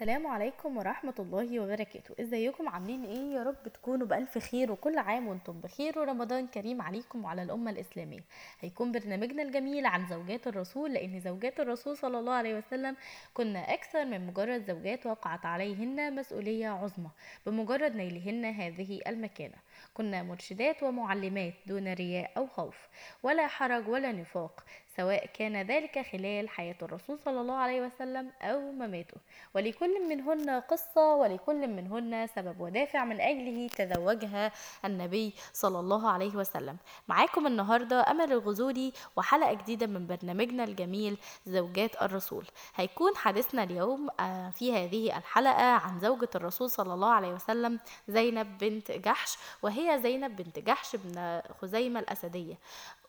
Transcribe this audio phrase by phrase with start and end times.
[0.00, 2.14] السلام عليكم ورحمة الله وبركاته.
[2.20, 7.24] إزيكم؟ عاملين إيه؟ يا رب تكونوا بألف خير وكل عام وأنتم بخير ورمضان كريم عليكم
[7.24, 8.24] وعلى الأمة الإسلامية.
[8.60, 12.96] هيكون برنامجنا الجميل عن زوجات الرسول لأن زوجات الرسول صلى الله عليه وسلم
[13.34, 17.10] كنا أكثر من مجرد زوجات وقعت عليهن مسؤولية عظمى
[17.46, 19.56] بمجرد نيلهن هذه المكانة.
[19.94, 22.88] كنا مرشدات ومعلمات دون رياء أو خوف
[23.22, 24.64] ولا حرج ولا نفاق
[24.96, 29.16] سواء كان ذلك خلال حياة الرسول صلى الله عليه وسلم أو مماته.
[29.54, 34.52] ولكل منهن قصة ولكل منهن سبب ودافع من أجله تزوجها
[34.84, 36.76] النبي صلى الله عليه وسلم.
[37.08, 42.46] معاكم النهاردة أمل الغزولي وحلقة جديدة من برنامجنا الجميل زوجات الرسول.
[42.74, 48.58] هيكون حديثنا اليوم آه، في هذه الحلقة عن زوجة الرسول صلى الله عليه وسلم زينب
[48.58, 49.38] بنت جحش
[49.70, 52.58] وهي زينب بنت جحش بن خزيمة الأسدية.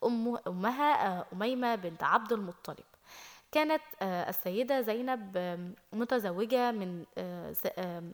[0.04, 2.86] أم أمها آه، أميمة بنت عبد المطلب.
[3.52, 5.38] كانت آه، السيدة زينب
[5.94, 7.54] متزوجة من آه،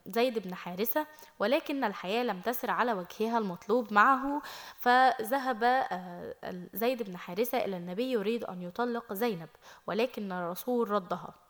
[0.05, 1.07] زيد بن حارثة
[1.39, 4.41] ولكن الحياة لم تسر على وجهها المطلوب معه
[4.77, 5.85] فذهب
[6.73, 9.49] زيد بن حارثة إلى النبي يريد أن يطلق زينب
[9.87, 11.46] ولكن الرسول ردها.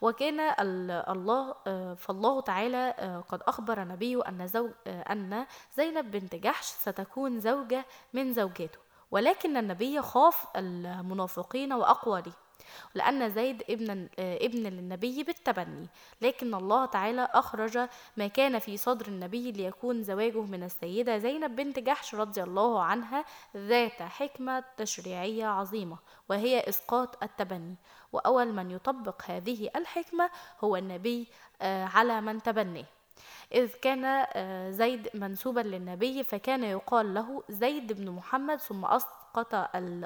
[0.00, 6.10] وكان ال- الله آه، فالله تعالى آه، قد أخبر نبيه أن زوج آه، أن زينب
[6.10, 8.78] بنت جحش ستكون زوجة من زوجاته.
[9.10, 12.20] ولكن النبي خاف المنافقين وأقوى
[12.94, 15.88] لأن زيد ابن آه، ابن للنبي بالتبني
[16.22, 17.78] لكن الله تعالى أخرج
[18.16, 23.24] ما كان في صدر النبي ليكون زواجه من السيدة زينب بنت جحش رضي الله عنها
[23.56, 25.98] ذات حكمة تشريعية عظيمة
[26.28, 27.76] وهي إسقاط التبني.
[28.12, 30.30] وأول من يطبق هذه الحكمة
[30.64, 31.28] هو النبي
[31.62, 32.84] آه، على من تبناه.
[33.52, 38.84] إذ كان آه، زيد منسوبا للنبي فكان يقال له زيد بن محمد ثم
[39.34, 39.54] أسقط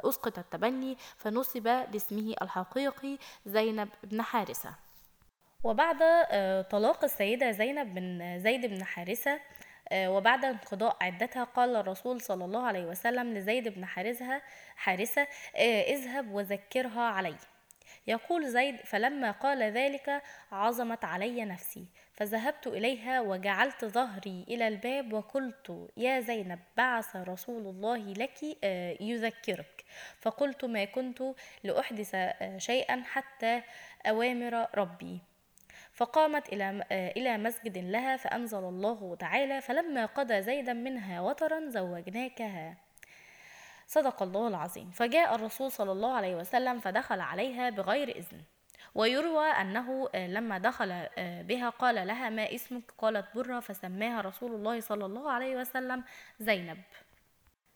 [0.04, 4.74] أسقط التبني فنسب لاسمه الحقيقي زينب بن حارثة.
[5.64, 9.40] وبعد آه، طلاق السيدة زينب بن زيد بن حارثة
[9.92, 14.42] آه، وبعد انقضاء عدتها قال الرسول صلى الله عليه وسلم لزيد بن حارثة
[14.76, 17.36] حارثة اذهب وذكرها علي.
[18.06, 20.22] يقول زيد فلما قال ذلك
[20.52, 21.86] عظمت علي نفسي
[22.18, 29.84] فذهبت إليها وجعلت ظهري إلى الباب وقلت يا زينب بعث رسول الله لك آه، يذكرك.
[30.20, 31.22] فقلت ما كنت
[31.64, 33.62] لأحدث آه، شيئا حتى
[34.06, 35.18] أوامر ربي.
[35.92, 42.87] فقامت إلى آه، إلى مسجد لها فأنزل الله تعالى فلما قضى زيدا منها وطرا زوجناكها.
[43.88, 44.90] صدق الله العظيم.
[44.90, 48.42] فجاء الرسول صلى الله عليه وسلم فدخل عليها بغير إذن.
[48.94, 54.54] ويروى أنه آه، لما دخل آه، بها قال لها ما اسمك؟ قالت برة فسماها رسول
[54.54, 56.04] الله صلى الله عليه وسلم
[56.40, 56.78] زينب.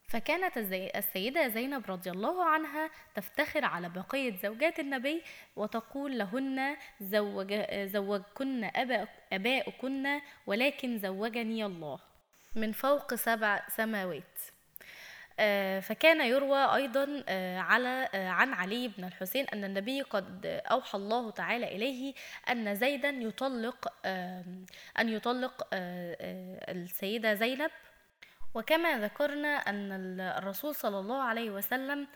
[0.09, 0.59] فكانت
[0.97, 5.23] السيدة زينب رضي الله عنها تفتخر على بقية زوجات النبي
[5.57, 11.99] وتقول لهن زوج زوجكن أبا- أباؤكن ولكن زوجني الله.
[12.57, 14.23] من فوق سبع سماوات.
[14.23, 14.52] آه،
[15.81, 21.31] فكان يروى أيضا آه، على آه، عن علي بن الحسين أن النبي قد أوحى الله
[21.31, 22.15] تعالى إليه
[22.51, 23.93] أن زيدا يطلق
[24.99, 27.71] أن يطلق آه، آه، السيدة زينب.
[28.55, 32.07] وكما ذكرنا أن ال- الرسول صلى الله عليه وسلم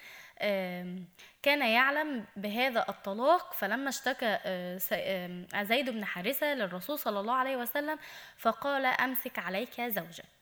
[1.43, 7.99] كان يعلم بهذا الطلاق فلما اشتكى آه، زيد بن حارثة للرسول صلى الله عليه وسلم
[8.37, 10.25] فقال أمسك عليك زوجك.
[10.25, 10.36] آه،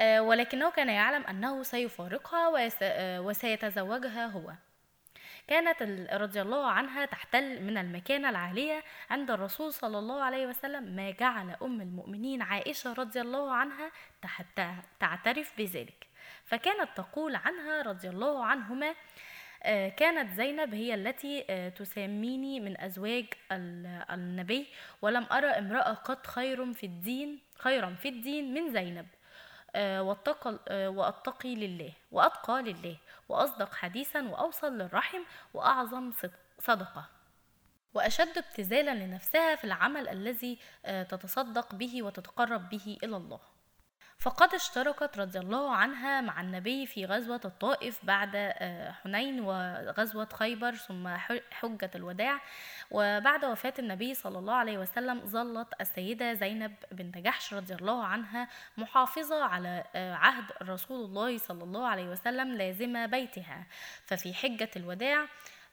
[0.00, 4.52] ولكنه كان يعلم أنه سيفارقها آه، وسيتزوجها هو.
[5.48, 5.82] كانت
[6.12, 11.56] رضي الله عنها تحتل من المكانة العالية عند الرسول صلى الله عليه وسلم ما جعل
[11.62, 13.90] أم المؤمنين عائشة رضي الله عنها
[15.00, 16.06] تعترف بذلك.
[16.44, 18.94] فكانت تقول عنها رضي الله عنهما
[19.62, 24.66] آه، كانت زينب هي التي آه، تسميني من أزواج ال- النبي
[25.02, 29.06] ولم أرى امرأة قط خير في الدين خيرا في الدين من زينب.
[29.06, 29.17] آه،
[29.76, 32.96] واتقى آه، وأتقي لله وأتقى لله
[33.28, 35.18] وأصدق حديثا وأوصل للرحم
[35.54, 37.04] وأعظم صد- صدقة.
[37.94, 43.40] وأشد ابتذالا لنفسها في العمل الذي آه، تتصدق به وتتقرب به إلى الله.
[44.20, 50.74] فقد اشتركت رضي الله عنها مع النبي في غزوة الطائف بعد آه، حنين وغزوة خيبر
[50.74, 51.08] ثم
[51.50, 52.40] حجة الوداع.
[52.90, 58.48] وبعد وفاة النبي صلى الله عليه وسلم ظلت السيدة زينب بنت جحش رضي الله عنها
[58.76, 63.66] محافظة على آه، عهد رسول الله صلى الله عليه وسلم لازمة بيتها.
[64.06, 65.26] ففي حجة الوداع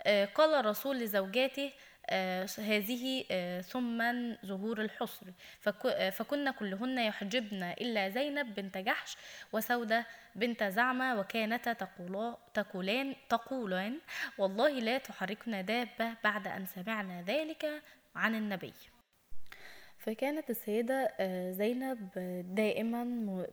[0.03, 1.71] آه، قال الرسول لزوجاته
[2.59, 4.01] هذه آه، ثم
[4.45, 5.25] ظهور الحصر.
[5.85, 9.17] آه، فكن كلهن يحجبن إلا زينب بنت جحش
[9.53, 10.05] وسودة
[10.35, 13.99] بنت زعمة وكانتا تقولا تقولان تقولان
[14.37, 17.81] والله لا تحركنا دابة بعد أن سمعنا ذلك
[18.15, 18.73] عن النبي.
[20.05, 22.09] فكانت السيدة آه، زينب
[22.55, 23.03] دائما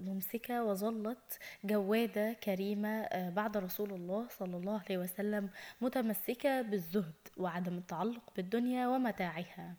[0.01, 5.51] ممسكة وظلت جوادة كريمة آه، بعد رسول الله صلى الله عليه وسلم
[5.81, 9.75] متمسكة بالزهد وعدم التعلق بالدنيا ومتاعها.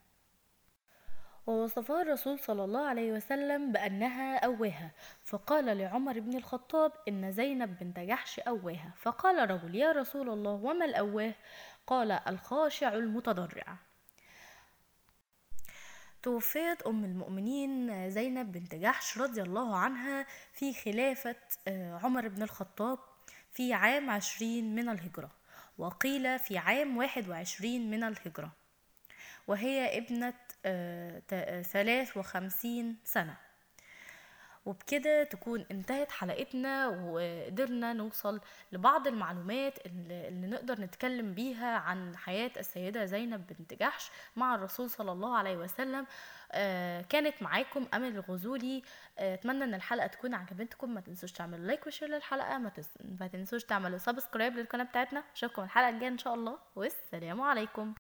[1.48, 4.92] ووصفها الرسول صلى الله عليه وسلم بأنها أواهة
[5.24, 10.86] فقال لعمر بن الخطاب إن زينب بنت جحش أواهة فقال رجل يا رسول الله وما
[10.86, 11.34] الأواه؟
[11.88, 13.78] قال الخاشع المتضرع.
[16.24, 21.36] توفيت أم المؤمنين زينب بنت جحش رضي الله عنها في خلافة
[21.68, 23.00] آه، عمر بن الخطاب
[23.52, 25.32] في عام عشرين من الهجرة
[25.78, 28.52] وقيل في عام واحد وعشرين من الهجرة
[29.48, 30.34] وهي ابنة
[30.66, 33.38] آه، ثلاث وخمسين سنة.
[34.66, 43.06] وبكده تكون انتهت حلقتنا وقدرنا نوصل لبعض المعلومات اللي, نقدر نتكلم بيها عن حياة السيدة
[43.06, 46.06] زينب بنت جحش مع الرسول صلى الله عليه وسلم.
[46.52, 48.82] آه كانت معاكم أمل الغزولي
[49.20, 50.94] آه، أتمنى إن الحلقة تكون عجبتكم.
[50.94, 52.58] ما تنسوش تعملوا like و share للحلقة.
[53.20, 55.24] ما تنسوش تعملوا subscribe للقناة بتاعتنا.
[55.36, 56.58] أشوفكم الحلقة الجاية إن شاء الله.
[56.76, 57.92] والسلام عليكم.